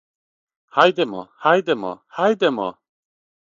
[0.77, 2.69] Хајдемо, хајдемо, хајдемо!